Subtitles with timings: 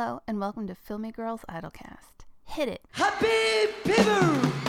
[0.00, 2.24] Hello, and welcome to Filmy Girls Idolcast.
[2.44, 2.82] Hit it!
[2.92, 4.67] Happy!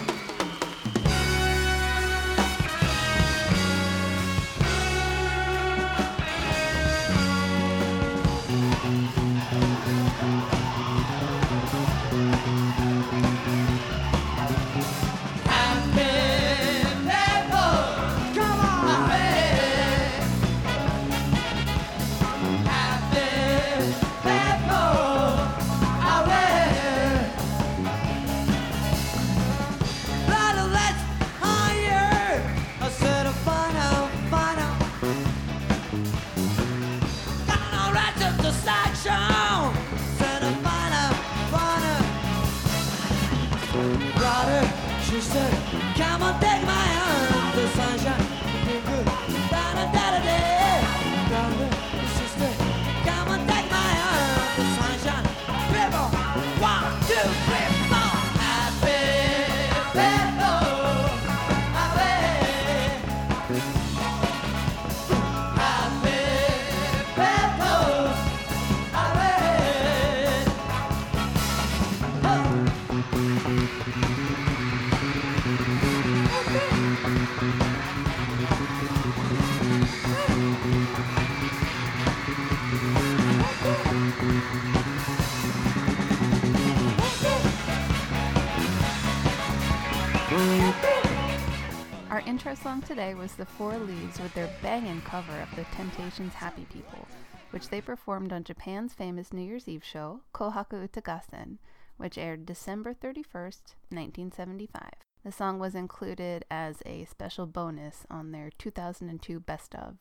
[92.40, 96.66] Intro song today was The Four Leaves with their banging cover of The Temptations' Happy
[96.72, 97.06] People,
[97.50, 101.58] which they performed on Japan's famous New Year's Eve show, Kohaku Utagassen,
[101.98, 104.81] which aired December 31st, 1975.
[105.26, 109.98] The song was included as a special bonus on their 2002 Best of,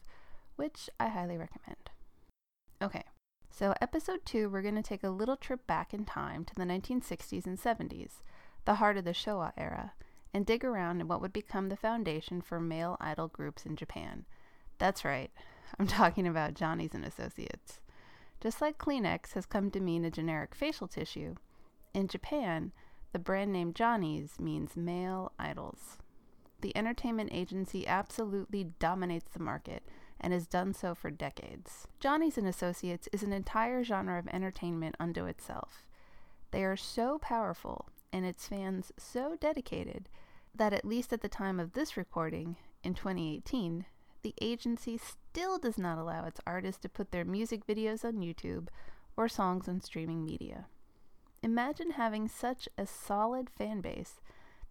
[0.55, 1.91] which I highly recommend.
[2.81, 3.03] Okay,
[3.51, 6.63] so episode 2, we're going to take a little trip back in time to the
[6.63, 8.23] 1960s and 70s,
[8.65, 9.95] the heart of the Showa era,
[10.33, 14.25] and dig around in what would become the foundation for male idol groups in Japan.
[14.79, 15.31] That's right,
[15.79, 17.81] I'm talking about Johnny's and Associates.
[18.41, 21.35] Just like Kleenex has come to mean a generic facial tissue,
[21.95, 22.73] in Japan,
[23.13, 25.99] the brand name Johnny's means male idols.
[26.61, 29.83] The entertainment agency absolutely dominates the market
[30.21, 31.87] and has done so for decades.
[32.01, 35.87] Johnny's and Associates is an entire genre of entertainment unto itself.
[36.51, 40.09] They are so powerful and its fans so dedicated
[40.55, 43.85] that at least at the time of this recording in 2018,
[44.23, 48.69] the agency still does not allow its artists to put their music videos on YouTube
[49.17, 50.67] or songs on streaming media.
[51.43, 54.21] Imagine having such a solid fan base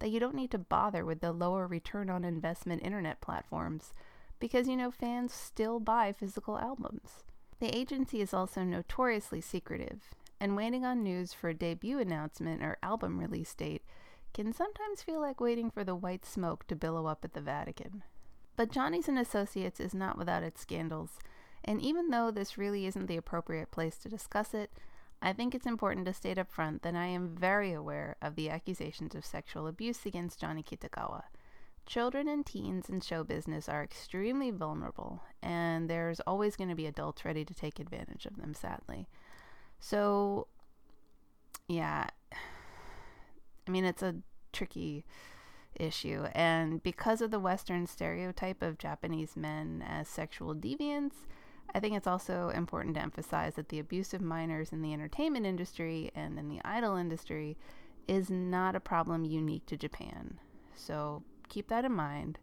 [0.00, 3.92] that you don't need to bother with the lower return on investment internet platforms
[4.38, 7.24] because you know fans still buy physical albums.
[7.60, 12.78] The agency is also notoriously secretive, and waiting on news for a debut announcement or
[12.82, 13.82] album release date
[14.34, 18.02] can sometimes feel like waiting for the white smoke to billow up at the Vatican.
[18.56, 21.18] But Johnny's and Associates is not without its scandals,
[21.64, 24.70] and even though this really isn't the appropriate place to discuss it,
[25.20, 28.50] I think it's important to state up front that I am very aware of the
[28.50, 31.24] accusations of sexual abuse against Johnny Kitagawa.
[31.86, 36.86] Children and teens in show business are extremely vulnerable, and there's always going to be
[36.86, 39.08] adults ready to take advantage of them, sadly.
[39.80, 40.48] So,
[41.68, 42.08] yeah,
[43.66, 44.16] I mean, it's a
[44.52, 45.04] tricky
[45.74, 51.14] issue, and because of the Western stereotype of Japanese men as sexual deviants,
[51.74, 55.46] I think it's also important to emphasize that the abuse of minors in the entertainment
[55.46, 57.56] industry and in the idol industry
[58.08, 60.40] is not a problem unique to Japan.
[60.74, 62.38] So keep that in mind.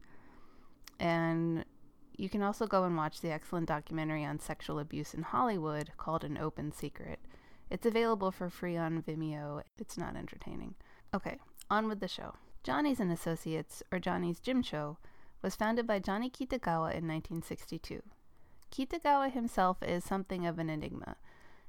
[1.00, 1.66] And
[2.18, 6.24] you can also go and watch the excellent documentary on sexual abuse in Hollywood called
[6.24, 7.20] An Open Secret.
[7.70, 9.62] It's available for free on Vimeo.
[9.78, 10.76] It's not entertaining.
[11.14, 11.38] Okay,
[11.70, 12.36] on with the show.
[12.64, 14.98] Johnny's and Associates, or Johnny's Jimusho,
[15.42, 18.02] was founded by Johnny Kitagawa in 1962.
[18.72, 21.18] Kitagawa himself is something of an enigma.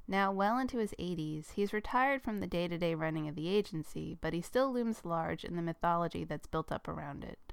[0.08, 3.48] Now well into his 80s, he's retired from the day to day running of the
[3.48, 7.45] agency, but he still looms large in the mythology that's built up around it.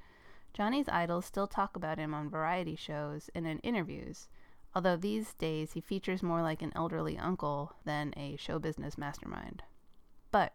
[0.54, 4.30] Johnny's idols still talk about him on variety shows and in interviews,
[4.76, 9.64] although these days he features more like an elderly uncle than a show business mastermind.
[10.32, 10.54] But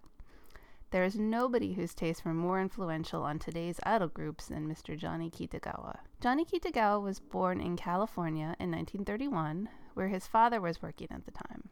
[0.91, 4.97] there is nobody whose tastes were more influential on today's idol groups than Mr.
[4.97, 5.99] Johnny Kitagawa.
[6.21, 11.31] Johnny Kitagawa was born in California in 1931, where his father was working at the
[11.31, 11.69] time.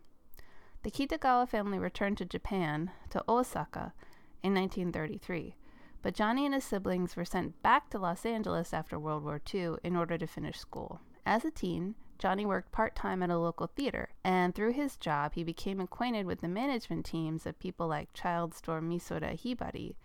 [0.82, 3.94] The Kitagawa family returned to Japan, to Osaka,
[4.42, 5.56] in 1933,
[6.02, 9.74] but Johnny and his siblings were sent back to Los Angeles after World War II
[9.82, 11.00] in order to finish school.
[11.24, 15.34] As a teen, Johnny worked part time at a local theater, and through his job,
[15.34, 19.96] he became acquainted with the management teams of people like child store Misora Hibari,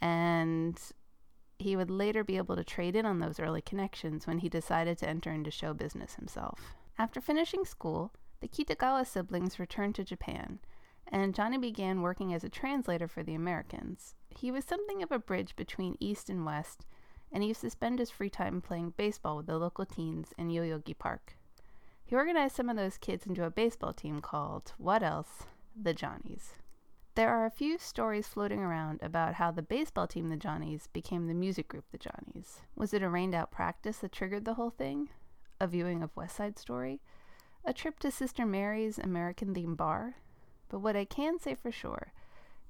[0.00, 0.80] and
[1.58, 4.98] he would later be able to trade in on those early connections when he decided
[4.98, 6.74] to enter into show business himself.
[6.98, 10.58] After finishing school, the Kitagawa siblings returned to Japan,
[11.08, 14.14] and Johnny began working as a translator for the Americans.
[14.30, 16.86] He was something of a bridge between East and West,
[17.32, 20.48] and he used to spend his free time playing baseball with the local teens in
[20.48, 21.36] Yoyogi Park.
[22.04, 25.44] He organized some of those kids into a baseball team called, what else?
[25.80, 26.54] The Johnnies.
[27.14, 31.26] There are a few stories floating around about how the baseball team, the Johnnies, became
[31.26, 32.60] the music group, the Johnnies.
[32.74, 35.10] Was it a rained out practice that triggered the whole thing?
[35.60, 37.00] A viewing of West Side Story?
[37.64, 40.16] A trip to Sister Mary's American themed bar?
[40.72, 42.14] But what I can say for sure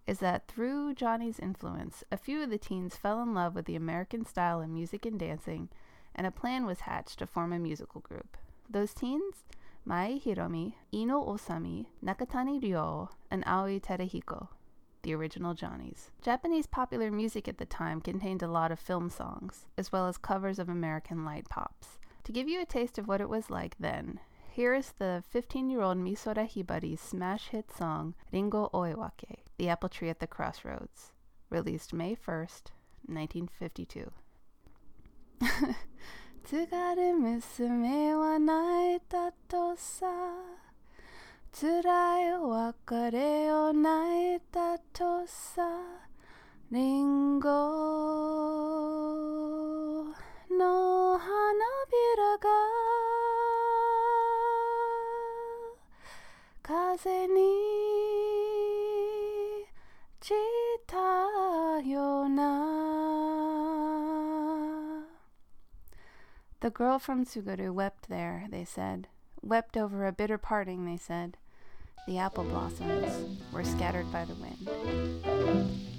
[0.09, 3.77] is that through Johnny's influence, a few of the teens fell in love with the
[3.77, 5.69] American style of music and dancing,
[6.13, 8.37] and a plan was hatched to form a musical group.
[8.69, 9.45] Those teens?
[9.85, 14.49] Mai Hiromi, Iino Osami, Nakatani Ryo, and Aoi Teruhiko,
[15.03, 16.11] the original Johnnies.
[16.23, 20.19] Japanese popular music at the time contained a lot of film songs, as well as
[20.19, 22.01] covers of American light pops.
[22.25, 24.19] To give you a taste of what it was like then,
[24.52, 29.90] here is the 15 year old Misoda Hibari's smash hit song Ringo Oewake, The Apple
[29.90, 31.12] Tree at the Crossroads,
[31.50, 32.72] released May 1st,
[33.08, 34.12] 1952.
[36.44, 40.08] 津軽娘は泣いたとさ
[41.52, 45.62] 辛い別れを泣いたとさ
[46.72, 47.50] リンゴ
[50.58, 52.71] の花びらが
[56.73, 57.43] 風に
[60.21, 60.37] 散っ
[60.87, 60.97] た
[61.87, 62.63] ような
[66.61, 69.09] The girl from Tsugaru wept there, they said.
[69.43, 71.37] Wept over a bitter parting, they said.
[72.07, 75.92] The apple blossoms were scattered by the wind.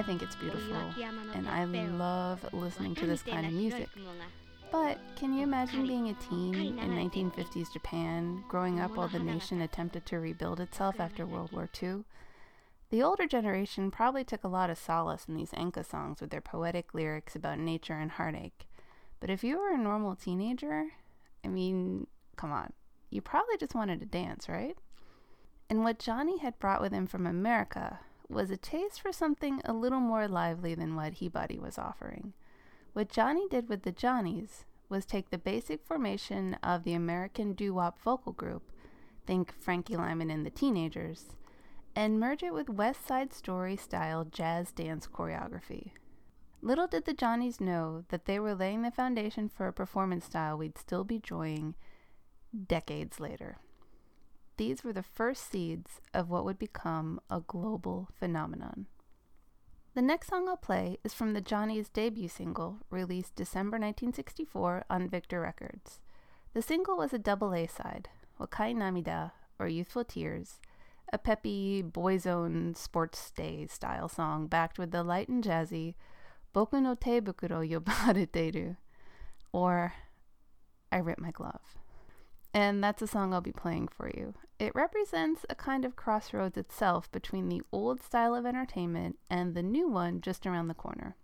[0.00, 0.78] I think it's beautiful,
[1.34, 3.86] and I love listening to this kind of music.
[4.72, 9.60] But can you imagine being a teen in 1950s Japan, growing up while the nation
[9.60, 12.04] attempted to rebuild itself after World War II?
[12.88, 16.40] The older generation probably took a lot of solace in these Enka songs with their
[16.40, 18.66] poetic lyrics about nature and heartache.
[19.20, 20.86] But if you were a normal teenager,
[21.44, 22.72] I mean, come on,
[23.10, 24.78] you probably just wanted to dance, right?
[25.68, 27.98] And what Johnny had brought with him from America
[28.30, 32.32] was a taste for something a little more lively than what Hibari was offering.
[32.92, 37.74] What Johnny did with the Johnnies was take the basic formation of the American doo
[37.74, 38.72] wop vocal group,
[39.26, 41.36] think Frankie Lymon and the Teenagers,
[41.94, 45.92] and merge it with West Side Story style jazz dance choreography.
[46.62, 50.58] Little did the Johnnies know that they were laying the foundation for a performance style
[50.58, 51.74] we'd still be enjoying
[52.66, 53.58] decades later.
[54.60, 58.88] These were the first seeds of what would become a global phenomenon.
[59.94, 65.08] The next song I'll play is from the Johnny's debut single, released December 1964 on
[65.08, 66.00] Victor Records.
[66.52, 70.60] The single was a double A side, Wakai Namida, or Youthful Tears,
[71.10, 75.94] a peppy, boys' own sports day style song backed with the light and jazzy
[76.54, 78.76] Boku no Tebukuro Yabureteru,
[79.52, 79.94] or
[80.92, 81.78] I Rip My Glove.
[82.52, 84.34] and that's a song I'll be playing for you.
[84.60, 89.62] It represents a kind of crossroads itself between the old style of entertainment and the
[89.62, 91.16] new one just around the corner.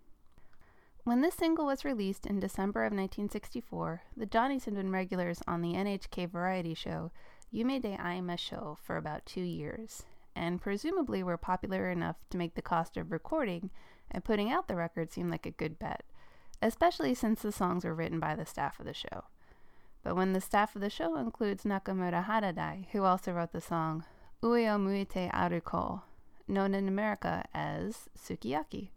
[1.03, 5.61] When this single was released in December of 1964, the Johnnies had been regulars on
[5.61, 7.11] the NHK variety show
[7.53, 10.01] Yume de Aimashou for about two years,
[10.35, 13.69] and presumably were popular enough to make the cost of recording
[14.09, 16.01] and putting out the record seem like a good bet,
[16.59, 19.25] especially since the songs were written by the staff of the show.
[20.03, 24.05] But when the staff of the show includes Nakamura Hachidai, who also wrote the song
[24.41, 26.03] Ueo Muite Aruko,
[26.47, 28.89] known in America as Sukiyaki,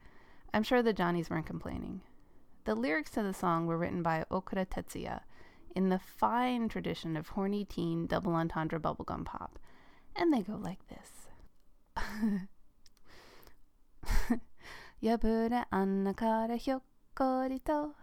[0.52, 2.02] I'm sure the Johnnies weren't complaining.
[2.64, 5.21] The lyrics to the song were written by Okura Tetsuya
[5.75, 9.59] in the fine tradition of horny teen double entendre bubblegum pop,
[10.14, 11.28] and they go like this.
[15.02, 15.64] Yabura
[17.64, 17.95] to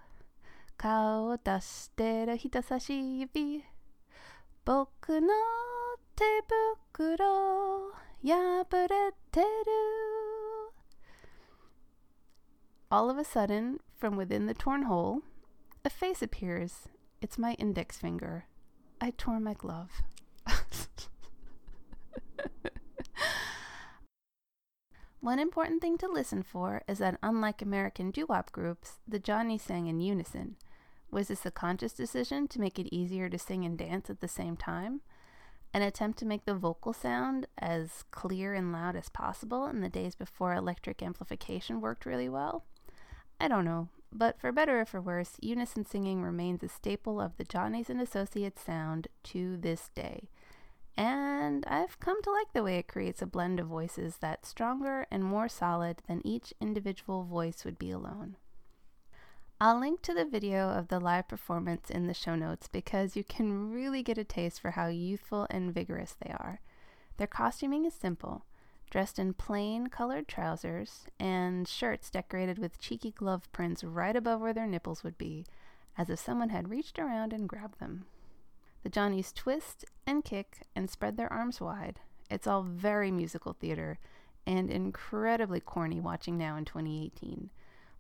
[0.77, 3.65] 顔を出してる人差し指
[4.65, 5.29] 僕の
[6.17, 6.25] 手
[6.97, 9.47] 袋破れてる
[12.91, 15.23] All of a sudden, from within the torn hole,
[15.83, 16.89] a face appears.
[17.23, 18.45] It's my index finger.
[19.01, 20.03] I tore my glove.
[25.21, 29.57] One important thing to listen for is that, unlike American doo wop groups, the Johnny
[29.57, 30.57] sang in unison.
[31.10, 34.28] Was this a conscious decision to make it easier to sing and dance at the
[34.28, 35.02] same time?
[35.74, 39.90] An attempt to make the vocal sound as clear and loud as possible in the
[39.90, 42.66] days before electric amplification worked really well?
[43.40, 47.38] I don't know, but for better or for worse, unison singing remains a staple of
[47.38, 50.30] the Johnnies and Associates sound to this day.
[50.96, 55.06] And I've come to like the way it creates a blend of voices that's stronger
[55.12, 58.36] and more solid than each individual voice would be alone.
[59.60, 63.24] I'll link to the video of the live performance in the show notes because you
[63.24, 66.62] can really get a taste for how youthful and vigorous they are.
[67.18, 68.46] Their costuming is simple
[68.92, 74.54] dressed in plain colored trousers and shirts decorated with cheeky glove prints right above where
[74.54, 75.44] their nipples would be,
[75.98, 78.06] as if someone had reached around and grabbed them.
[78.84, 82.00] The Johnnies twist and kick and spread their arms wide.
[82.30, 83.98] It's all very musical theater
[84.46, 87.50] and incredibly corny watching now in 2018.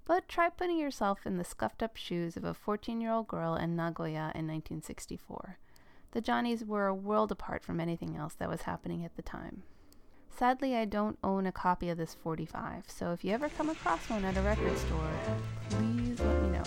[0.08, 3.56] But try putting yourself in the scuffed up shoes of a 14 year old girl
[3.56, 5.58] in Nagoya in 1964.
[6.12, 9.64] The Johnnies were a world apart from anything else that was happening at the time.
[10.34, 14.10] Sadly, I don't own a copy of this 45, so if you ever come across
[14.10, 15.12] one at a record store,
[15.72, 16.64] please let me know.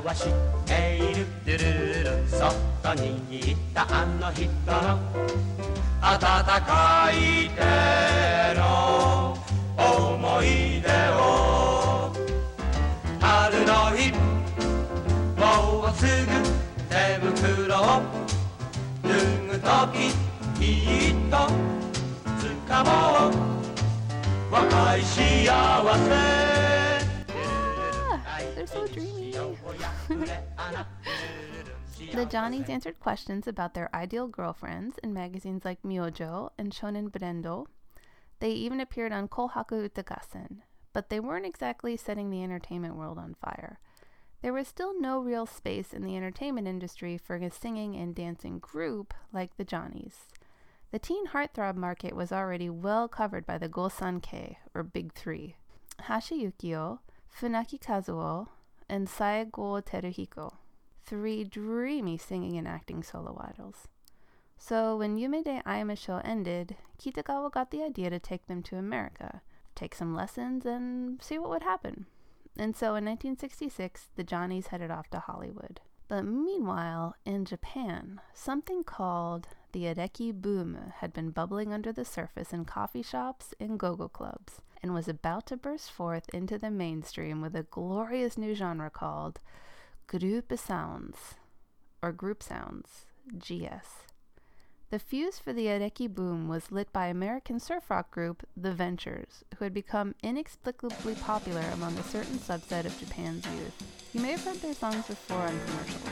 [0.04, 0.28] 表し
[0.66, 1.26] ている」
[2.82, 5.00] 「とに行ったあの人の
[6.02, 7.62] たかい手
[8.60, 9.38] の
[9.78, 12.12] 思い出を」
[13.22, 14.12] 「春の日
[15.38, 16.32] もうすぐ
[16.90, 18.02] 手袋を
[19.04, 19.08] 脱
[19.50, 19.96] ぐとき
[20.60, 21.48] きっと」
[22.40, 23.32] 「つかもう」
[24.52, 26.52] 若い幸せ
[28.54, 29.32] they're so dreamy.
[32.14, 37.68] the Johnnies answered questions about their ideal girlfriends in magazines like Myojo and Shonen Brendo.
[38.40, 40.58] They even appeared on Kohaku Utagassen,
[40.94, 43.80] but they weren't exactly setting the entertainment world on fire.
[44.42, 48.60] There was still no real space in the entertainment industry for a singing and dancing
[48.60, 50.28] group like the Johnnies.
[50.92, 55.56] The teen heartthrob market was already well covered by the Gosanke, or Big Three
[56.00, 57.00] Hashi Yukio,
[57.34, 58.48] Funaki Kazuo,
[58.90, 60.54] and Saigo Teruhiko
[61.12, 63.90] three dreamy singing and acting solo idols.
[64.58, 69.42] So when Yume de Aimashou ended, Kitagawa got the idea to take them to America,
[69.76, 72.06] take some lessons, and see what would happen.
[72.58, 75.82] And so in 1966, the Johnnies headed off to Hollywood.
[76.12, 82.52] But meanwhile, in Japan, something called the Ereki boom had been bubbling under the surface
[82.52, 87.40] in coffee shops and go-go clubs, and was about to burst forth into the mainstream
[87.40, 89.40] with a glorious new genre called
[90.08, 91.36] Group Sounds,
[92.02, 93.06] or Group Sounds,
[93.38, 94.11] GS.
[94.92, 99.46] The fuse for the Ereki boom was lit by American surf rock group The Ventures,
[99.56, 104.12] who had become inexplicably popular among a certain subset of Japan's youth.
[104.12, 106.04] You may have heard their songs before on commercials.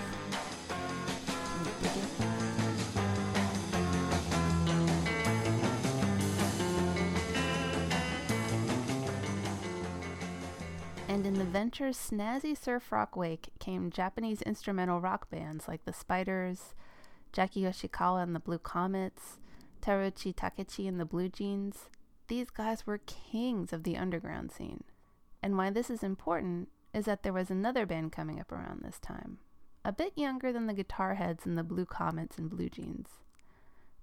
[11.10, 15.92] And in the venture's snazzy surf rock wake came Japanese instrumental rock bands like the
[15.92, 16.74] Spiders,
[17.32, 19.38] Jackie Yoshikawa and the Blue Comets,
[19.82, 21.90] Terauchi Takeshi and the Blue Jeans.
[22.28, 24.84] These guys were kings of the underground scene.
[25.42, 29.00] And why this is important is that there was another band coming up around this
[29.00, 29.38] time,
[29.86, 33.08] a bit younger than the guitar heads in the Blue Comets and Blue Jeans.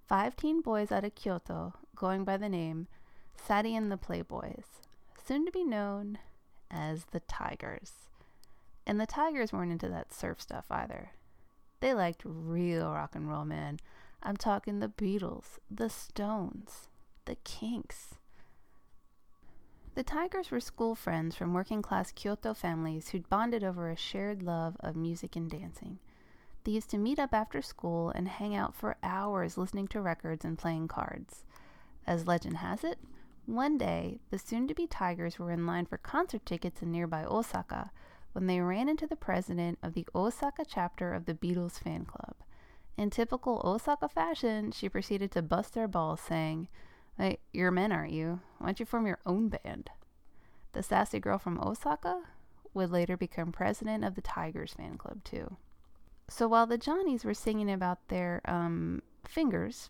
[0.06, 2.86] Five teen boys out of Kyoto, going by the name
[3.36, 4.64] Sadie and the Playboys,
[5.26, 6.18] soon to be known
[6.70, 7.92] as the Tigers.
[8.86, 11.10] And the Tigers weren't into that surf stuff either.
[11.86, 13.78] They liked real rock and roll, man.
[14.20, 16.88] I'm talking the Beatles, the Stones,
[17.26, 18.16] the Kinks.
[19.94, 24.42] The Tigers were school friends from working class Kyoto families who'd bonded over a shared
[24.42, 26.00] love of music and dancing.
[26.64, 30.44] They used to meet up after school and hang out for hours listening to records
[30.44, 31.44] and playing cards.
[32.04, 32.98] As legend has it,
[33.46, 37.24] one day the soon to be Tigers were in line for concert tickets in nearby
[37.24, 37.92] Osaka
[38.36, 42.34] when they ran into the president of the Osaka chapter of the Beatles fan club.
[42.98, 46.68] In typical Osaka fashion, she proceeded to bust their balls, saying,
[47.16, 48.40] hey, You're men, aren't you?
[48.58, 49.88] Why don't you form your own band?
[50.72, 52.24] The sassy girl from Osaka
[52.74, 55.56] would later become president of the Tigers fan club, too.
[56.28, 59.88] So while the Johnnies were singing about their um, fingers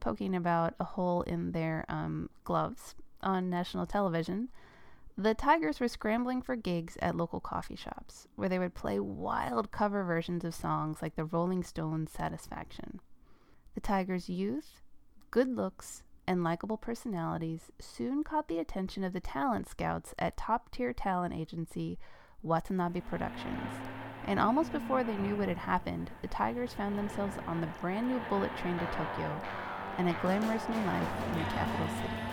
[0.00, 4.48] poking about a hole in their um, gloves on national television,
[5.22, 9.70] the Tigers were scrambling for gigs at local coffee shops, where they would play wild
[9.70, 13.00] cover versions of songs like the Rolling Stones' Satisfaction.
[13.74, 14.80] The Tigers' youth,
[15.30, 20.70] good looks, and likable personalities soon caught the attention of the talent scouts at top
[20.70, 21.98] tier talent agency
[22.42, 23.68] Watanabe Productions.
[24.24, 28.08] And almost before they knew what had happened, the Tigers found themselves on the brand
[28.08, 29.40] new bullet train to Tokyo
[29.98, 32.29] and a glamorous new life in the capital city.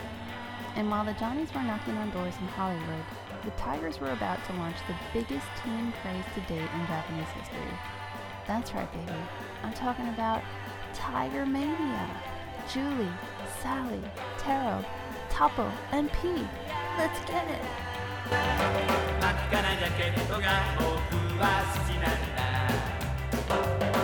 [0.76, 3.04] And while the Johnnies were knocking on doors in Hollywood,
[3.44, 7.78] the Tigers were about to launch the biggest teen craze to date in Japanese history.
[8.46, 9.18] That's right, baby.
[9.62, 10.42] I'm talking about
[10.94, 12.08] Tiger Mania.
[12.72, 13.08] Julie,
[13.60, 14.02] Sally,
[14.38, 14.84] Taro,
[15.30, 16.28] Topo, and P.
[16.98, 17.62] Let's get it.
[18.30, 20.48] 真っ赤なジャケットが
[20.78, 20.88] 僕
[21.38, 23.95] は好きなんだ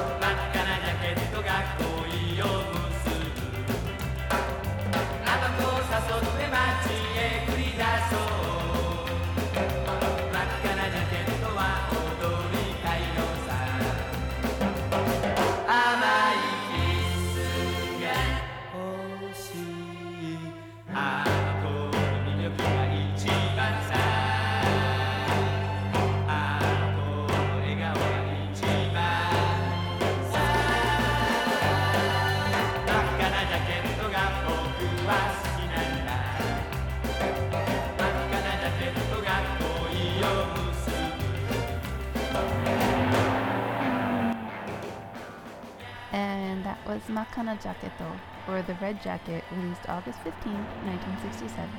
[47.14, 51.70] Makana Jaketo, or The Red Jacket, released August 15, 1967.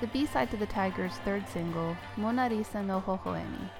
[0.00, 3.70] The B-side to the Tigers' third single, Mona Lisa no Hohoemi,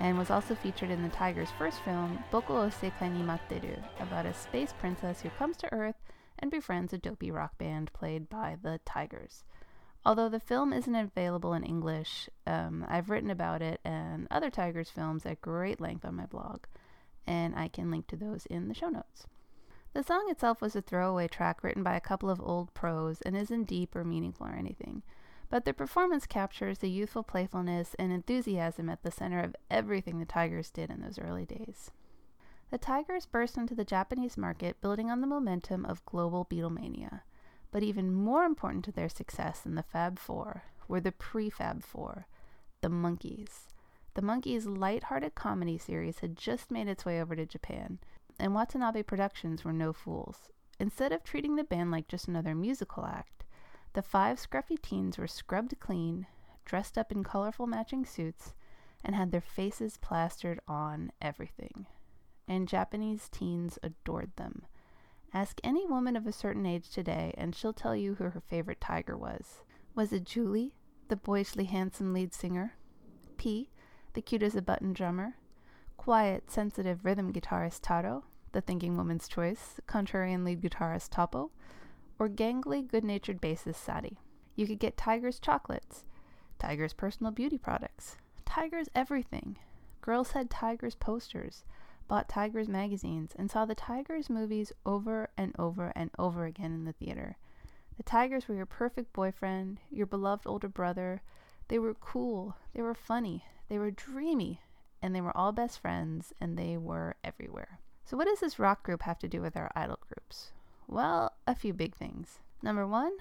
[0.00, 4.26] and was also featured in the Tigers' first film, Boku o Sekai ni Matteru, about
[4.26, 6.02] a space princess who comes to Earth
[6.38, 9.44] and befriends a dopey rock band played by the Tigers.
[10.04, 14.88] Although the film isn't available in English, um, I've written about it and other Tigers
[14.88, 16.64] films at great length on my blog
[17.26, 19.26] and I can link to those in the show notes.
[19.92, 23.36] The song itself was a throwaway track written by a couple of old pros and
[23.36, 25.02] isn't deep or meaningful or anything,
[25.48, 30.24] but the performance captures the youthful playfulness and enthusiasm at the center of everything the
[30.24, 31.90] Tigers did in those early days.
[32.70, 37.22] The Tigers burst into the Japanese market building on the momentum of global Beatlemania,
[37.72, 42.28] but even more important to their success than the Fab Four were the pre-Fab Four,
[42.80, 43.66] the Monkees.
[44.14, 47.98] The Monkees' light-hearted comedy series had just made its way over to Japan,
[48.40, 50.48] and Watanabe Productions were no fools.
[50.78, 53.44] Instead of treating the band like just another musical act,
[53.92, 56.26] the five scruffy teens were scrubbed clean,
[56.64, 58.54] dressed up in colorful matching suits,
[59.04, 61.86] and had their faces plastered on everything.
[62.48, 64.62] And Japanese teens adored them.
[65.32, 68.80] Ask any woman of a certain age today, and she'll tell you who her favorite
[68.80, 69.62] tiger was.
[69.94, 70.74] Was it Julie,
[71.08, 72.74] the boyishly handsome lead singer?
[73.36, 73.70] P,
[74.14, 75.36] the cute as a button drummer?
[75.96, 81.50] Quiet, sensitive rhythm guitarist Taro, the thinking woman's choice, contrarian lead guitarist Topo?
[82.18, 84.18] Or gangly, good natured bassist Sadi?
[84.56, 86.04] You could get Tiger's chocolates,
[86.58, 89.56] Tiger's personal beauty products, Tiger's everything.
[90.02, 91.64] Girls had Tiger's posters,
[92.08, 96.84] bought Tiger's magazines, and saw the Tiger's movies over and over and over again in
[96.84, 97.36] the theater.
[97.96, 101.22] The Tigers were your perfect boyfriend, your beloved older brother,
[101.68, 104.60] They were cool, they were funny, they were dreamy,
[105.00, 107.78] and they were all best friends, and they were everywhere.
[108.10, 110.50] So, what does this rock group have to do with our idol groups?
[110.88, 112.40] Well, a few big things.
[112.60, 113.12] Number one,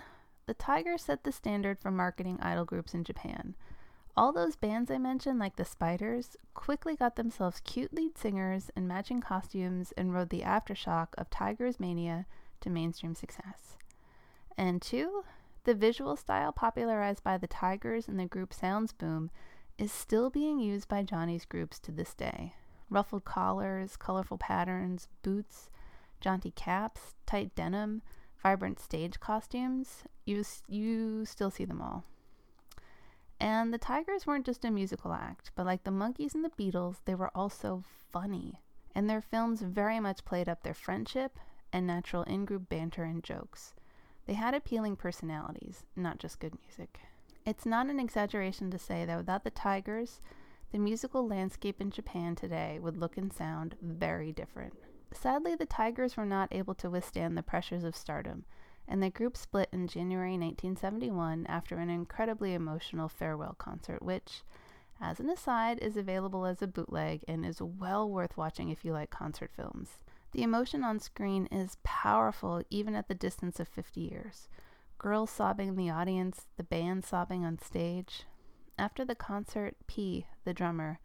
[0.48, 3.54] the Tigers set the standard for marketing idol groups in Japan.
[4.18, 8.88] All those bands I mentioned, like the Spiders, quickly got themselves cute lead singers and
[8.88, 12.26] matching costumes and rode the aftershock of Tigers Mania
[12.62, 13.78] to mainstream success.
[14.58, 15.24] And two,
[15.66, 19.30] the visual style popularized by the Tigers and the group Sounds Boom
[19.78, 22.56] is still being used by Johnny's groups to this day.
[22.90, 25.70] Ruffled collars, colorful patterns, boots,
[26.20, 28.02] jaunty caps, tight denim,
[28.42, 32.04] vibrant stage costumes, you, you still see them all.
[33.40, 36.98] And the Tigers weren't just a musical act, but like the Monkees and the Beatles,
[37.06, 38.62] they were also funny.
[38.94, 41.40] And their films very much played up their friendship
[41.72, 43.74] and natural in group banter and jokes.
[44.26, 47.00] They had appealing personalities, not just good music.
[47.46, 50.20] It's not an exaggeration to say that without the Tigers,
[50.72, 54.74] the musical landscape in Japan today would look and sound very different.
[55.12, 58.46] Sadly, the Tigers were not able to withstand the pressures of stardom,
[58.88, 64.44] and the group split in January 1971 after an incredibly emotional farewell concert, which,
[65.02, 68.92] as an aside, is available as a bootleg and is well worth watching if you
[68.92, 70.00] like concert films.
[70.32, 74.48] The emotion on screen is powerful even at the distance of 50 years.
[75.00, 78.26] Girls sobbing in the audience, the band sobbing on stage.
[78.80, 81.02] After the concert, P, the drummer,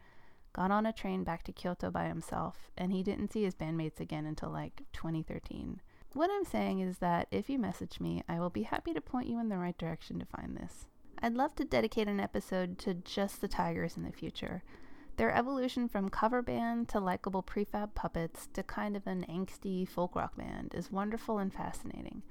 [0.53, 3.99] got on a train back to Kyoto by himself, and he didn't see his bandmates
[3.99, 5.81] again until like 2013.
[6.13, 9.27] What I'm saying is that if you message me, I will be happy to point
[9.27, 10.87] you in the right direction to find this.
[11.21, 14.63] I'd love to dedicate an episode to just the Tigers in the future.
[15.17, 20.15] Their evolution from cover band to likable prefab puppets to kind of an angsty folk
[20.15, 22.23] rock band is wonderful and fascinating.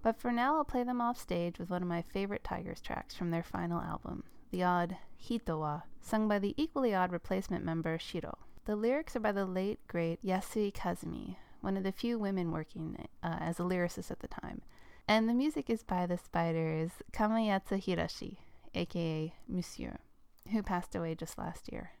[0.00, 3.16] But for now, I'll play them off stage with one of my favorite Tigers tracks
[3.16, 8.38] from their final album, the odd Hitowa, sung by the equally odd replacement member Shiro.
[8.66, 13.08] The lyrics are by the late, great Yasui Kazumi, one of the few women working
[13.22, 14.62] uh, as a lyricist at the time.
[15.08, 18.36] And the music is by the Spiders' Kamayatsu Hiroshi,
[18.74, 19.98] aka Monsieur,
[20.52, 21.92] who passed away just last year.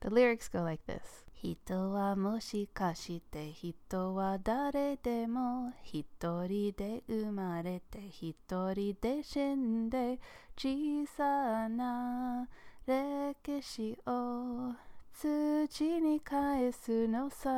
[0.00, 6.06] The lyrics go like this 人はもしかして人は誰でも一
[6.46, 8.34] 人で生まれて一
[8.74, 10.18] 人で死んで
[10.56, 12.48] 小さな
[12.86, 14.72] 歴史を
[15.12, 17.50] 土に返すのさ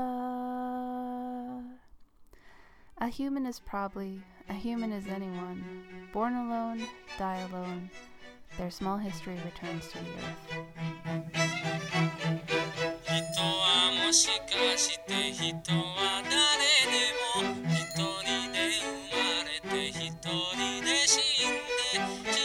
[3.00, 5.62] A human is probably, a human is anyone,
[6.12, 6.84] born alone,
[7.16, 7.88] die alone,
[8.57, 10.37] Their small history returns to the earth.
[13.05, 16.35] 人はもしかして人は誰
[16.91, 16.93] で
[17.35, 20.29] も一人で生まれて一人
[20.83, 21.97] で死んで
[22.31, 22.35] 小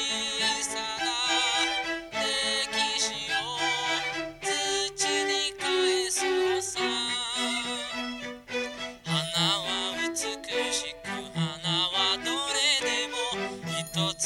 [0.64, 0.70] さ
[1.04, 1.06] な
[2.72, 3.46] 歴史を
[4.42, 6.80] 土に返すのさ
[9.04, 9.14] 花
[9.60, 9.66] は
[10.00, 10.14] 美
[10.72, 11.44] しく花
[11.88, 13.14] はどれでも
[13.66, 14.22] 一つ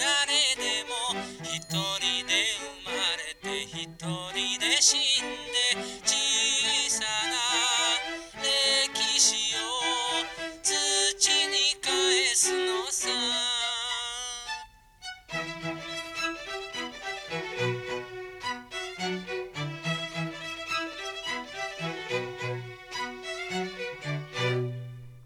[0.00, 6.16] 誰でも一人で生まれて一人で死んで小
[6.90, 7.36] さな
[8.40, 9.60] 歴史を
[10.62, 13.10] 土に返すのさ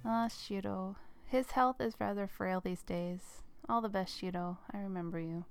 [0.04, 0.96] Ah, Shiro.
[1.26, 3.43] His health is rather frail these days.
[3.68, 4.58] All the best, Shiro.
[4.72, 5.44] I remember you.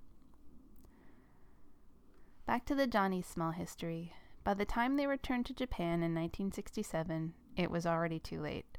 [2.46, 4.14] Back to the Johnny's small history.
[4.44, 8.78] By the time they returned to Japan in 1967, it was already too late.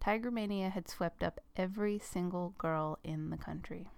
[0.00, 3.90] Tiger Mania had swept up every single girl in the country.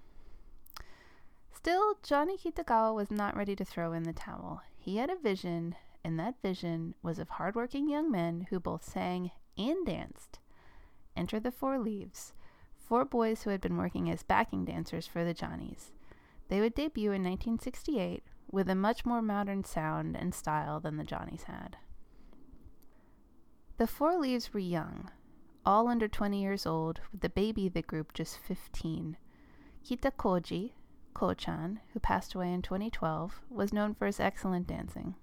[1.52, 4.62] Still, Johnny Kitagawa was not ready to throw in the towel.
[4.78, 9.32] He had a vision, and that vision was of hardworking young men who both sang
[9.58, 10.38] and danced.
[11.16, 12.34] Enter the Four Leaves,
[12.86, 15.92] four boys who had been working as backing dancers for the Johnnies.
[16.48, 21.04] They would debut in 1968 with a much more modern sound and style than the
[21.04, 21.76] Johnnies had.
[23.78, 25.10] The Four Leaves were young,
[25.64, 29.16] all under 20 years old, with the baby of the group just 15.
[29.84, 30.72] Kita Koji,
[31.12, 35.16] Ko-chan, who passed away in 2012, was known for his excellent dancing.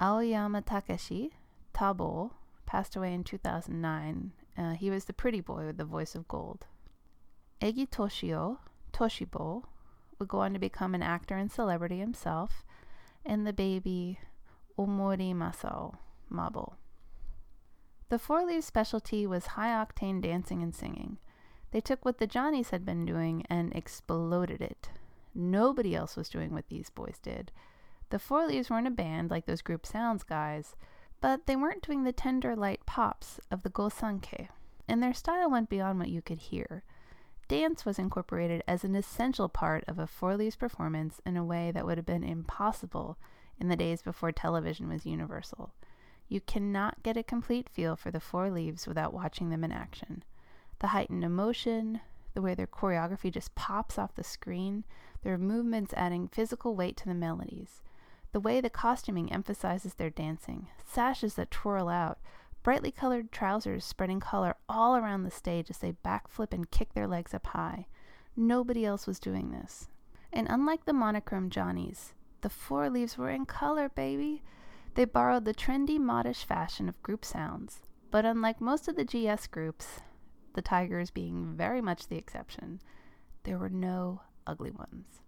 [0.00, 1.32] Aoyama Takeshi,
[1.72, 2.32] Tabo,
[2.66, 4.32] passed away in 2009.
[4.58, 6.66] Uh, he was the pretty boy with the voice of gold.
[7.60, 8.58] Egi Toshio,
[8.92, 9.64] Toshibo,
[10.18, 12.64] would go on to become an actor and celebrity himself,
[13.24, 14.18] and the baby
[14.78, 15.96] Orimo Masao,
[16.30, 16.74] Mabo.
[18.08, 21.18] The Four Leaves' specialty was high octane dancing and singing.
[21.72, 24.90] They took what the Johnnies had been doing and exploded it.
[25.34, 27.50] Nobody else was doing what these boys did.
[28.10, 30.76] The Four Leaves weren't a band like those group sounds guys,
[31.20, 34.48] but they weren't doing the tender light pops of the Gosanke,
[34.86, 36.84] and their style went beyond what you could hear.
[37.48, 41.70] Dance was incorporated as an essential part of a Four Leaves performance in a way
[41.70, 43.18] that would have been impossible
[43.60, 45.72] in the days before television was universal.
[46.28, 50.24] You cannot get a complete feel for the Four Leaves without watching them in action.
[50.80, 52.00] The heightened emotion,
[52.34, 54.84] the way their choreography just pops off the screen,
[55.22, 57.80] their movements adding physical weight to the melodies,
[58.32, 62.18] the way the costuming emphasizes their dancing, sashes that twirl out,
[62.66, 67.06] brightly colored trousers spreading color all around the stage as they backflip and kick their
[67.06, 67.86] legs up high.
[68.36, 69.86] Nobody else was doing this.
[70.32, 74.42] And unlike the monochrome Johnnies, the Four Leaves were in color, baby.
[74.94, 79.46] They borrowed the trendy, modish fashion of group sounds, but unlike most of the GS
[79.46, 80.00] groups,
[80.54, 82.80] the Tigers being very much the exception,
[83.44, 85.22] there were no ugly ones.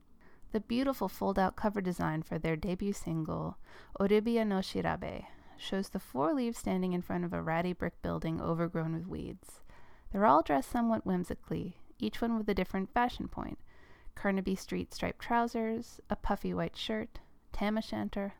[0.51, 3.59] The beautiful fold out cover design for their debut single,
[4.01, 5.27] Oribia no Shirabe,
[5.61, 9.61] shows the four leaves standing in front of a ratty brick building overgrown with weeds.
[10.11, 13.59] They're all dressed somewhat whimsically, each one with a different fashion point
[14.15, 17.21] Carnaby Street striped trousers, a puffy white shirt,
[17.53, 18.35] tam o' shanter,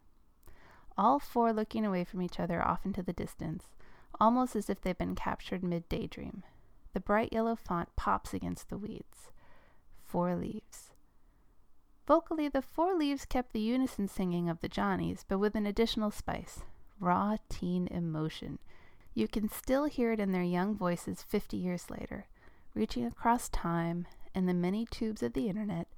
[0.97, 3.77] all four looking away from each other off into the distance,
[4.21, 6.43] almost as if they've been captured mid daydream.
[6.95, 9.31] The bright yellow font pops against the weeds.
[10.05, 10.91] Four leaves.
[12.09, 16.11] Vocally, the Four Leaves kept the unison singing of the Johnnies, but with an additional
[16.11, 16.63] spice
[17.01, 18.59] raw teen emotion.
[19.15, 22.27] You can still hear it in their young voices 50 years later,
[22.75, 25.89] reaching across time and the many tubes of the internet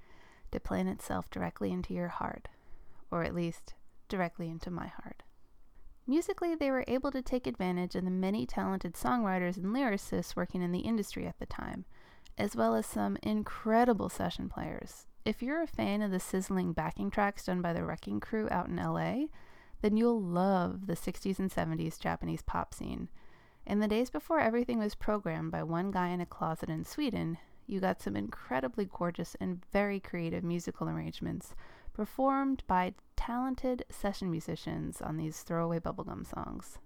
[0.53, 2.49] to plant itself directly into your heart,
[3.11, 3.75] or at least
[4.09, 5.23] directly into my heart.
[6.07, 10.63] Musically, they were able to take advantage of the many talented songwriters and lyricists working
[10.63, 11.85] in the industry at the time,
[12.37, 15.07] as well as some incredible session players.
[15.25, 18.69] If you're a fan of the sizzling backing tracks done by the Wrecking Crew out
[18.69, 19.27] in LA,
[19.83, 23.09] then you'll love the 60s and 70s Japanese pop scene.
[23.67, 27.39] In the days before everything was programmed by one guy in a closet in Sweden,
[27.67, 31.55] you got some incredibly gorgeous and very creative musical arrangements
[31.93, 36.79] performed by talented session musicians on these throwaway bubblegum songs.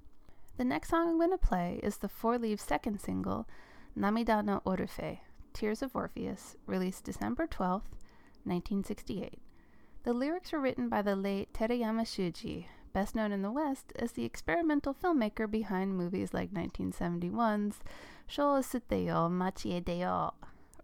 [0.56, 3.48] The next song I'm going to play is the Four Leaves' second single,
[3.98, 5.18] Namida no Orfe,
[5.52, 7.82] Tears of Orpheus, released December 12,
[8.44, 9.40] 1968.
[10.02, 14.13] The lyrics were written by the late Terayama Shuji, best known in the West as
[14.13, 17.79] the experimental filmmaker behind movies like 1971's
[18.27, 20.33] Sho Suteyo Machie Deyo,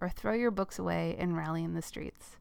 [0.01, 2.37] or Throw Your Books Away and Rally in the Streets.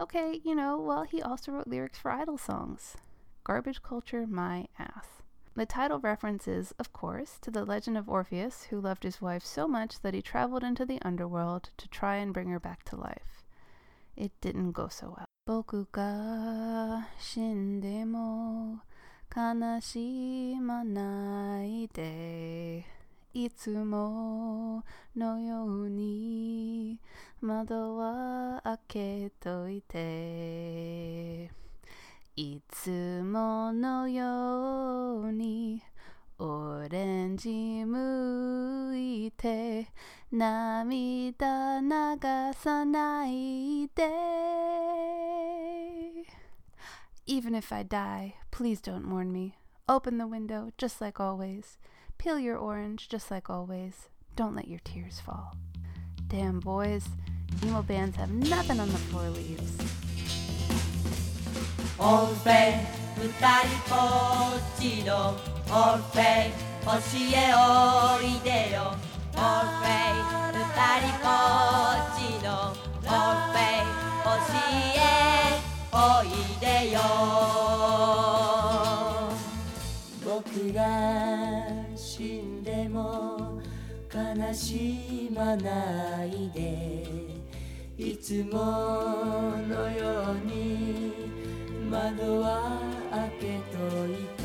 [0.00, 2.96] Okay, you know, well, he also wrote lyrics for idol songs.
[3.44, 5.22] Garbage culture, my ass.
[5.54, 9.66] The title references, of course, to the legend of Orpheus, who loved his wife so
[9.66, 13.42] much that he traveled into the underworld to try and bring her back to life.
[14.16, 15.24] It didn't go so well.
[15.48, 18.82] 僕が死んでも
[19.35, 22.85] 悲しまないで。
[23.33, 24.83] いつも
[25.15, 26.99] のように
[27.41, 31.49] 窓は開けといて。
[32.35, 35.81] いつものように
[36.37, 39.87] オレンジ向いて。
[40.31, 41.89] 涙流
[42.53, 44.03] さないで。
[47.26, 49.56] Even if I die, please don't mourn me.
[49.88, 51.78] Open the window, just like always.
[52.18, 54.08] Peel your orange, just like always.
[54.36, 55.56] Don't let your tears fall.
[56.28, 57.06] Damn, boys.
[57.64, 59.78] Emo bands have nothing on the four leaves.
[62.00, 62.78] オルフェ
[63.16, 66.52] 二人ぽっちのオルフェ
[66.84, 68.94] 星へおいでよ
[69.34, 69.90] オルフェ
[70.54, 70.62] 二
[71.02, 71.26] 人ぽ
[71.98, 73.82] っちのオルフェ
[74.22, 74.54] 星
[74.91, 74.91] へ
[76.05, 76.27] おい
[76.59, 76.99] でよ
[80.25, 80.81] 僕が
[81.95, 83.61] 死んでも
[84.13, 87.23] 悲しまないで。
[87.95, 88.59] いつも
[89.69, 91.13] のように
[91.89, 94.43] 窓は開けといて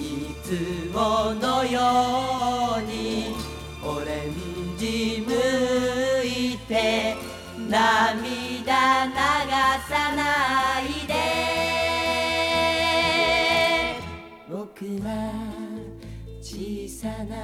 [0.00, 0.02] い
[0.42, 1.78] つものよ
[2.78, 3.36] うに
[3.84, 5.30] オレンジ向
[6.26, 7.32] いて。
[7.68, 8.68] 涙流
[9.88, 11.12] さないで。
[14.48, 15.08] 僕は
[16.40, 17.34] 小さな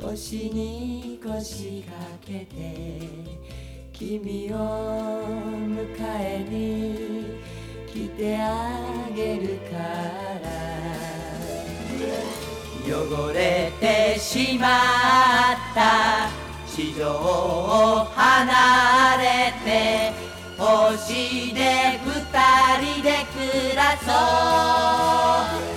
[0.00, 3.08] 星に腰掛けて
[3.92, 4.56] 君を
[5.66, 5.86] 迎
[6.18, 7.40] えに
[7.86, 10.42] 来てあげるから。
[12.84, 14.70] 汚れてしまっ
[15.74, 16.41] た。
[16.71, 20.13] 地上を離れて
[20.57, 22.11] 星で二
[22.93, 25.67] 人で暮らそう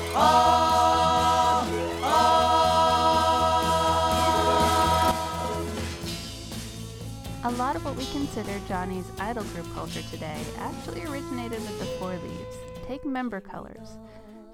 [7.43, 11.87] A lot of what we consider Johnny's idol group culture today actually originated with the
[11.99, 12.57] Four Leaves.
[12.87, 13.99] Take member colors.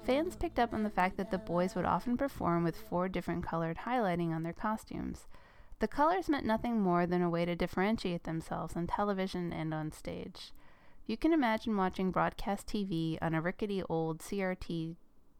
[0.05, 3.45] Fans picked up on the fact that the boys would often perform with four different
[3.45, 5.27] colored highlighting on their costumes.
[5.82, 9.90] The colors meant nothing more than a way to differentiate themselves on television and on
[9.90, 10.52] stage.
[11.08, 14.94] You can imagine watching broadcast TV on a rickety old CRT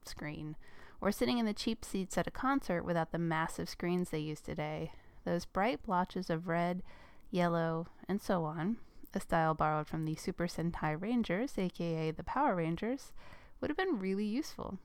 [0.04, 0.56] screen,
[1.00, 4.40] or sitting in the cheap seats at a concert without the massive screens they use
[4.40, 4.90] today.
[5.24, 6.82] Those bright blotches of red,
[7.30, 8.78] yellow, and so on,
[9.14, 13.12] a style borrowed from the Super Sentai Rangers, aka the Power Rangers,
[13.60, 14.80] would have been really useful.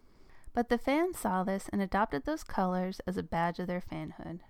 [0.53, 4.41] But the fans saw this and adopted those colors as a badge of their fanhood.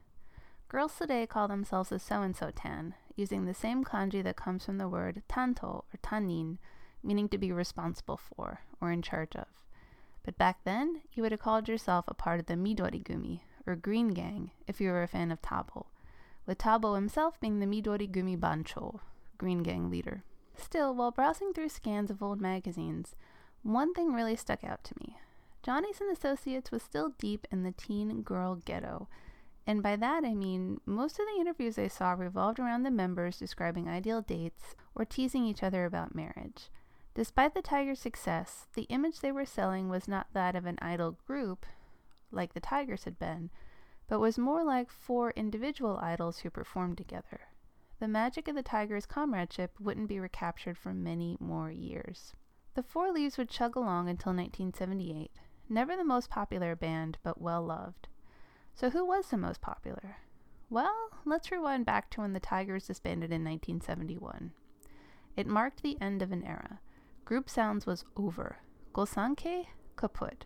[0.70, 4.66] Girls today call themselves a so and so tan, using the same kanji that comes
[4.66, 6.58] from the word tanto or tanin,
[7.02, 9.48] meaning to be responsible for or in charge of.
[10.26, 13.78] But back then, you would have called yourself a part of the Midori Gumi, or
[13.78, 15.86] Green Gang, if you were a fan of Tabo,
[16.46, 19.00] with Tabo himself being the Midori Gumi Bancho,
[19.38, 20.24] Green Gang leader.
[20.58, 23.16] Still, while browsing through scans of old magazines,
[23.64, 25.18] one thing really stuck out to me.
[25.64, 29.08] Johnny's and Associates was still deep in the teen girl ghetto,
[29.68, 33.38] and by that I mean most of the interviews I saw revolved around the members
[33.38, 36.72] describing ideal dates or teasing each other about marriage.
[37.14, 41.18] Despite the Tigers' success, the image they were selling was not that of an idol
[41.28, 41.66] group,
[42.32, 43.50] like the Tigers had been,
[44.08, 47.42] but was more like four individual idols who performed together.
[48.00, 52.34] The magic of the Tigers' comradeship wouldn't be recaptured for many more years.
[52.76, 55.32] The Four Leaves would chug along until 1978,
[55.68, 58.08] never the most popular band, but well loved.
[58.80, 60.18] So, who was the most popular?
[60.70, 64.52] Well, let's rewind back to when the Tigers disbanded in 1971.
[65.36, 66.80] It marked the end of an era.
[67.26, 68.58] Group Sounds was over.
[68.94, 70.46] Gosanke kaput.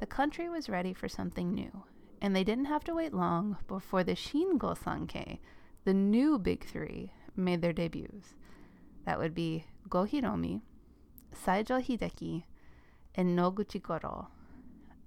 [0.00, 1.84] The country was ready for something new,
[2.20, 5.38] and they didn't have to wait long before the Shin Gosanke,
[5.84, 8.34] the new big three, made their debuts.
[9.04, 10.62] That would be Go Hiromi,
[11.32, 12.42] Saijo Hideki,
[13.14, 14.26] and Noguchi Goro.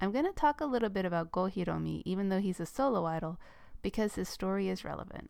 [0.02, 3.06] I'm going to talk a little bit about Go Hiromi, even though he's a solo
[3.06, 3.40] idol,
[3.82, 5.30] because his story is relevant.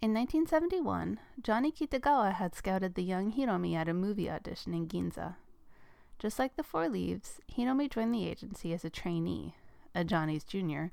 [0.00, 5.36] In 1971, Johnny Kitagawa had scouted the young Hiromi at a movie audition in Ginza.
[6.18, 9.54] Just like the Four Leaves, Hiromi joined the agency as a trainee,
[9.94, 10.92] a Johnny's junior,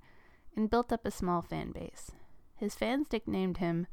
[0.56, 2.12] and built up a small fan base.
[2.56, 3.88] His fans nicknamed him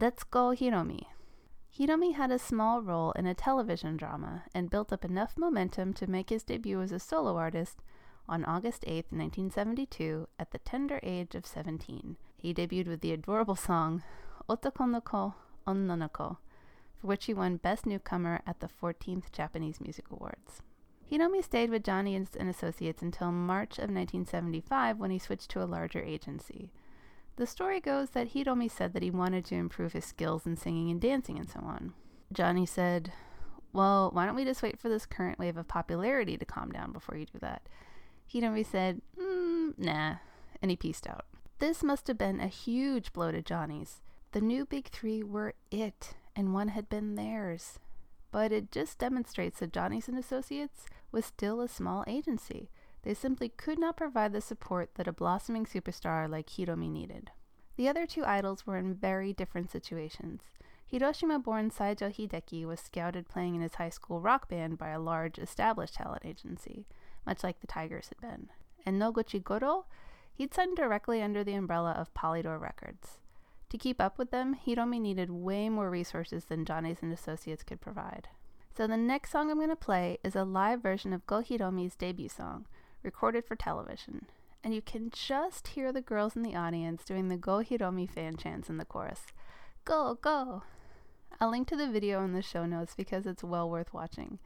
[0.00, 1.02] Let's Go Hiromi.
[1.78, 6.10] Hiromi had a small role in a television drama and built up enough momentum to
[6.10, 7.82] make his debut as a solo artist
[8.30, 12.16] on August 8, 1972, at the tender age of 17.
[12.38, 14.04] He debuted with the adorable song
[14.48, 15.34] Otokonoko
[15.66, 16.38] Onnanoko,
[16.96, 20.62] for which he won Best Newcomer at the 14th Japanese Music Awards.
[21.10, 25.66] Hiromi stayed with Johnny and Associates until March of 1975 when he switched to a
[25.66, 26.70] larger agency.
[27.34, 30.88] The story goes that Hiromi said that he wanted to improve his skills in singing
[30.88, 31.94] and dancing and so on.
[32.32, 33.12] Johnny said,
[33.72, 36.92] Well, why don't we just wait for this current wave of popularity to calm down
[36.92, 37.62] before you do that?
[38.32, 40.16] Hiromi said, mm, Nah,
[40.62, 41.24] and he pieced out.
[41.58, 44.00] This must have been a huge blow to Johnny's.
[44.32, 47.78] The new big three were it, and one had been theirs.
[48.30, 52.70] But it just demonstrates that Johnny's and Associates was still a small agency.
[53.02, 57.30] They simply could not provide the support that a blossoming superstar like Hiromi needed.
[57.76, 60.42] The other two idols were in very different situations.
[60.86, 65.00] Hiroshima born Saijo Hideki was scouted playing in his high school rock band by a
[65.00, 66.86] large established talent agency,
[67.26, 68.48] much like the Tigers had been.
[68.84, 69.86] And Noguchi Goro,
[70.34, 73.18] he'd signed directly under the umbrella of Polydor Records.
[73.70, 77.80] To keep up with them, Hiromi needed way more resources than Johnny's and Associates could
[77.80, 78.28] provide.
[78.76, 81.96] So the next song I'm going to play is a live version of Go Hiromi's
[81.96, 82.66] debut song,
[83.02, 84.26] recorded for television.
[84.62, 88.36] And you can just hear the girls in the audience doing the Go Hiromi fan
[88.36, 89.26] chants in the chorus.
[89.84, 90.62] Go, go!
[91.40, 94.38] I'll link to the video in the show notes because it's well worth watching.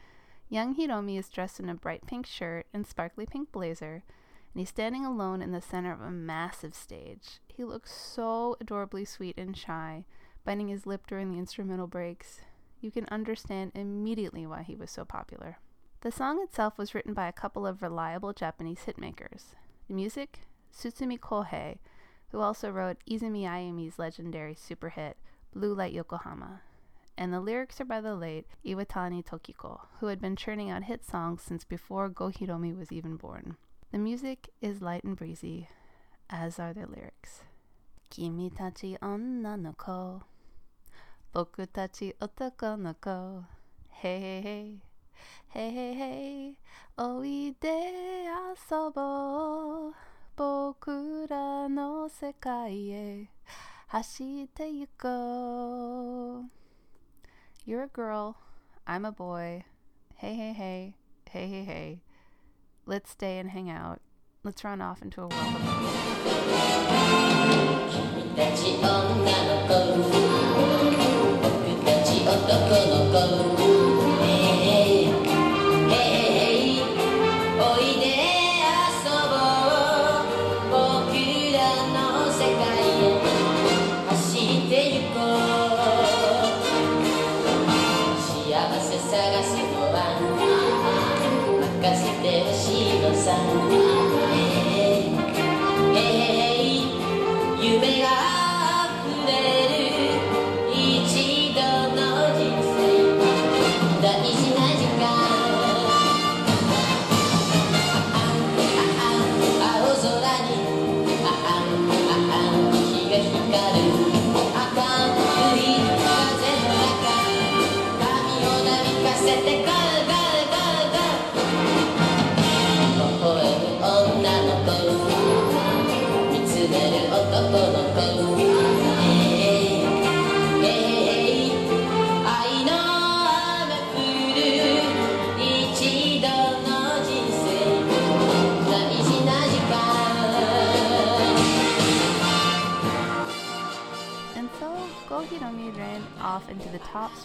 [0.55, 4.05] Young Hiromi is dressed in a bright pink shirt and sparkly pink blazer,
[4.53, 7.41] and he's standing alone in the center of a massive stage.
[7.49, 10.05] He looks so adorably sweet and shy,
[10.45, 12.43] biting his lip during the instrumental breaks.
[12.81, 15.59] You can understand immediately why he was so popular.
[16.03, 19.57] The song itself was written by a couple of reliable Japanese hitmakers.
[19.89, 20.43] The music,
[20.73, 21.79] Tsutsumi Kyohei,
[22.31, 25.17] who also wrote Ishida Ayumi's legendary super hit
[25.53, 26.61] Blue Light Yokohama,
[27.17, 31.05] and the lyrics are by the late Iwatani Tokiko, who had been churning out hit
[31.05, 33.57] songs since before Go Hiromi was even born.
[33.93, 35.69] The music is light and breezy,
[36.29, 37.45] as are the lyrics.
[38.11, 40.23] Kimi tachi onna no ko,
[41.35, 43.45] boku tachi otoko no ko,
[43.91, 44.81] hey hey hey,
[45.49, 46.57] hey hey hey,
[46.99, 49.95] oide asobo,
[50.37, 53.29] bokura no sekai e,
[53.93, 56.49] hashite yuko
[57.65, 58.37] you're a girl.
[58.87, 59.65] I'm a boy.
[60.17, 60.95] Hey, hey, hey.
[61.31, 62.03] Hey, hey, hey.
[62.87, 64.01] Let's stay and hang out.
[64.43, 65.57] Let's run off into a world
[73.17, 73.84] of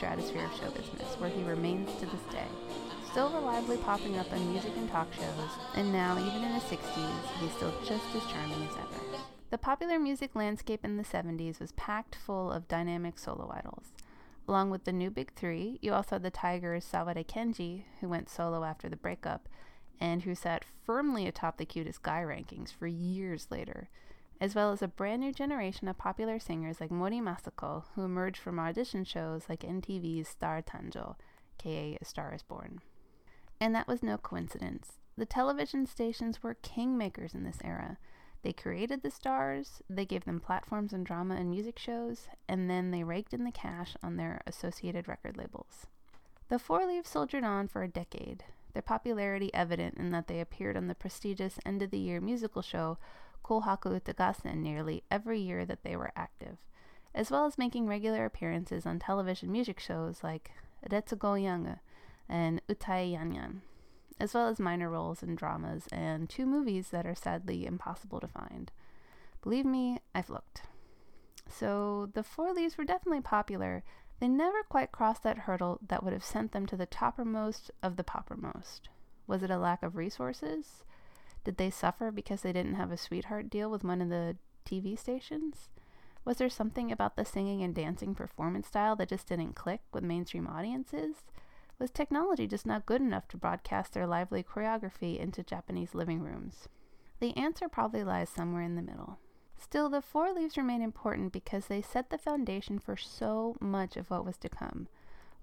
[0.10, 2.47] stratosphere of show business, where he remains to this day.
[3.12, 7.39] Still reliably popping up on music and talk shows, and now, even in his 60s,
[7.39, 9.24] he's still just as charming as ever.
[9.51, 13.93] The popular music landscape in the 70s was packed full of dynamic solo idols.
[14.47, 18.30] Along with the new big three, you also had the Tigers' Sawada Kenji, who went
[18.30, 19.47] solo after the breakup,
[19.99, 23.89] and who sat firmly atop the cutest guy rankings for years later
[24.42, 28.38] as well as a brand new generation of popular singers like Mori Masako, who emerged
[28.38, 31.16] from audition shows like NTV's Star Tanjo,
[31.58, 31.98] K.
[32.00, 32.80] A Star is Born.
[33.60, 34.94] And that was no coincidence.
[35.18, 37.98] The television stations were kingmakers in this era.
[38.42, 42.92] They created the stars, they gave them platforms in drama and music shows, and then
[42.92, 45.88] they raked in the cash on their associated record labels.
[46.48, 50.78] The Four Leaves soldiered on for a decade, their popularity evident in that they appeared
[50.78, 52.98] on the prestigious end of the year musical show
[53.44, 56.58] Kohaku Utagassen nearly every year that they were active,
[57.14, 60.52] as well as making regular appearances on television music shows like
[60.90, 61.80] Retsugo Yangu
[62.28, 63.62] and Utai Yanyan,
[64.20, 68.28] as well as minor roles in dramas and two movies that are sadly impossible to
[68.28, 68.72] find.
[69.42, 70.64] Believe me, I've looked.
[71.50, 73.84] So the Four Leaves were definitely popular.
[74.20, 77.96] They never quite crossed that hurdle that would have sent them to the toppermost of
[77.96, 78.82] the poppermost.
[79.26, 80.84] Was it a lack of resources?
[81.44, 84.98] Did they suffer because they didn't have a sweetheart deal with one of the TV
[84.98, 85.70] stations?
[86.26, 90.04] Was there something about the singing and dancing performance style that just didn't click with
[90.04, 91.24] mainstream audiences?
[91.80, 96.68] Was technology just not good enough to broadcast their lively choreography into Japanese living rooms?
[97.20, 99.18] The answer probably lies somewhere in the middle.
[99.58, 104.10] Still, the Four Leaves remain important because they set the foundation for so much of
[104.10, 104.88] what was to come.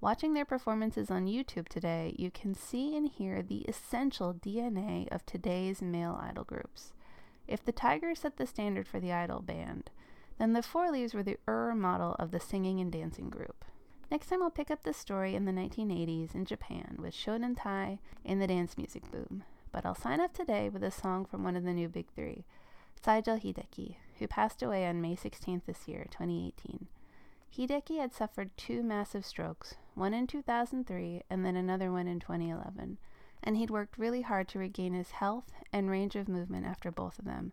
[0.00, 5.24] Watching their performances on YouTube today, you can see and hear the essential DNA of
[5.24, 6.92] today's male idol groups.
[7.48, 9.90] If the Tigers set the standard for the idol band,
[10.38, 13.64] then the Four Leaves were the Ur model of the singing and dancing group.
[14.10, 17.98] Next time, we'll pick up the story in the 1980s in Japan with Shonen Tai
[18.24, 19.44] and the dance music boom.
[19.72, 22.44] But I'll sign off today with a song from one of the new big three,
[23.02, 26.86] Saijo Hideki, who passed away on May 16th this year, 2018.
[27.56, 32.98] Hideki had suffered two massive strokes, one in 2003 and then another one in 2011,
[33.42, 37.18] and he'd worked really hard to regain his health and range of movement after both
[37.18, 37.52] of them,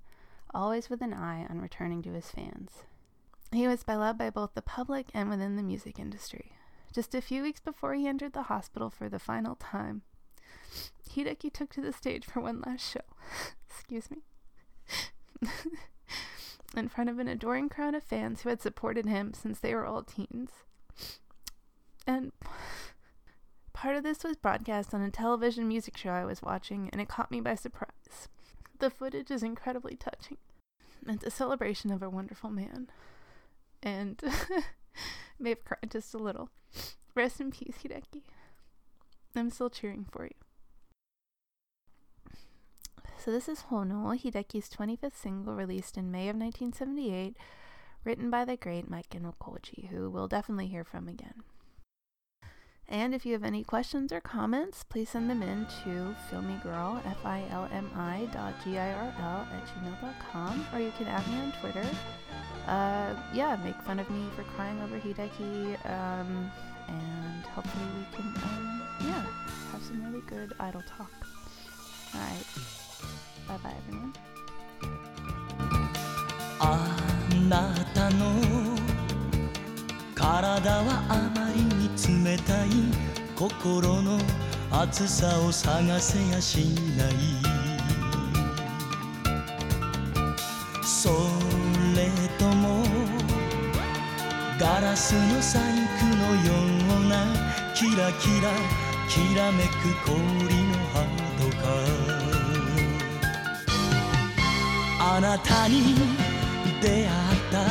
[0.53, 2.83] always with an eye on returning to his fans.
[3.53, 6.51] He was beloved by both the public and within the music industry.
[6.93, 10.01] Just a few weeks before he entered the hospital for the final time,
[11.09, 13.01] Hideki took to the stage for one last show.
[13.69, 14.17] Excuse me.
[16.75, 19.85] in front of an adoring crowd of fans who had supported him since they were
[19.85, 20.51] all teens.
[22.05, 22.31] And
[23.73, 27.07] part of this was broadcast on a television music show I was watching, and it
[27.07, 28.27] caught me by surprise.
[28.79, 30.37] The footage is incredibly touching.
[31.07, 32.87] It's a celebration of a wonderful man.
[33.81, 34.21] And
[35.39, 36.49] may have cried just a little.
[37.15, 38.23] Rest in peace, Hideki.
[39.35, 40.31] I'm still cheering for you.
[43.23, 47.37] So this is Hono, Hideki's 25th single released in May of 1978,
[48.03, 51.43] written by the great Makaino Koji, who we'll definitely hear from again.
[52.89, 58.27] And if you have any questions or comments, please send them in to filmigirl, F-I-L-M-I
[58.33, 61.87] dot G-I-R-L at gmail.com, or you can add me on Twitter.
[62.67, 66.51] Uh, yeah, make fun of me for crying over Hideki, um,
[66.89, 69.25] and hopefully we can, um, yeah,
[69.71, 71.09] have some really good idol talk.
[73.49, 73.63] Alright.
[73.63, 74.13] Bye bye, everyone.
[76.59, 76.87] あ
[77.49, 78.39] なたの
[80.15, 81.89] 体はあまりに
[82.25, 82.69] 冷たい
[83.35, 84.17] 心の
[84.71, 86.59] 熱さを探せやし
[86.97, 87.13] ない
[90.85, 91.09] そ
[91.95, 92.83] れとも
[94.57, 96.53] ガラスの細工のよ
[97.05, 97.25] うな
[97.75, 98.49] キラキラ
[99.09, 99.71] きらめく
[100.05, 102.22] 氷のハートか
[105.05, 105.95] あなたに
[106.81, 107.09] 出会っ
[107.51, 107.65] た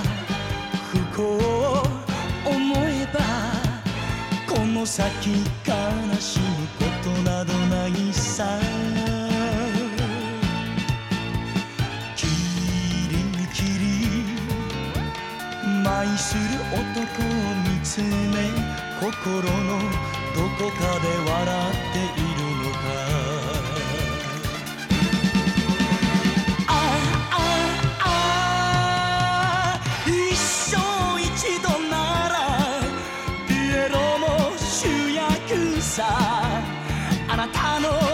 [0.91, 1.83] 不幸を
[2.45, 3.21] 思えば
[4.47, 5.31] この先
[5.67, 5.73] 悲
[6.21, 6.45] しむ
[6.79, 8.61] ことなどないさ。
[12.15, 12.33] キリ
[13.55, 14.25] キリ
[15.83, 17.27] 舞する男を
[17.67, 18.53] 見つめ
[19.01, 19.11] 心
[19.41, 19.81] の
[20.37, 22.42] どこかで笑っている。
[37.83, 38.12] No.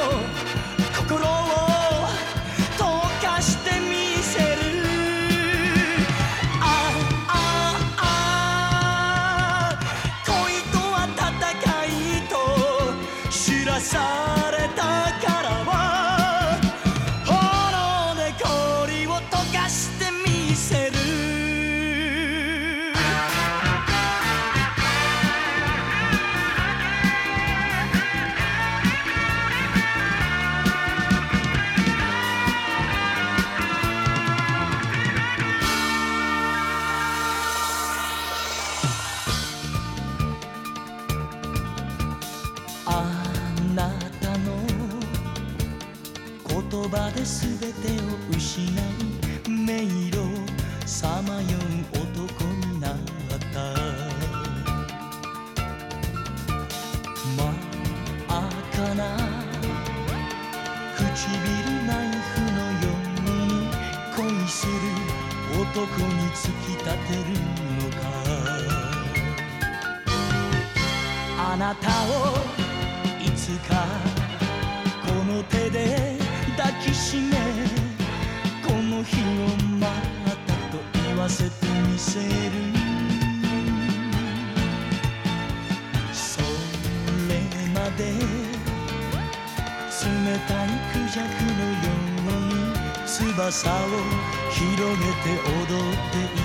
[95.29, 96.38] って踊って